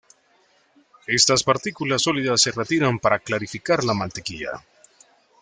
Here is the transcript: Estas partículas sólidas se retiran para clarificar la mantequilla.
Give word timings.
Estas 1.05 1.43
partículas 1.43 2.01
sólidas 2.01 2.41
se 2.41 2.51
retiran 2.51 2.97
para 2.97 3.19
clarificar 3.19 3.83
la 3.83 3.93
mantequilla. 3.93 4.53